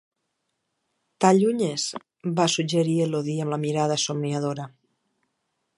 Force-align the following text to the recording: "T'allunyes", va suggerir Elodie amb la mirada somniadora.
"T'allunyes", 1.25 1.85
va 2.41 2.49
suggerir 2.55 2.97
Elodie 3.07 3.39
amb 3.45 3.57
la 3.57 3.61
mirada 3.69 4.01
somniadora. 4.07 4.69